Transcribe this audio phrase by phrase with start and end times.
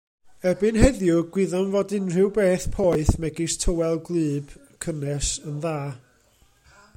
[0.51, 5.77] Erbyn heddiw, gwyddom fod unrhyw beth poeth megis tywel gwlyb, cynnes yn dda.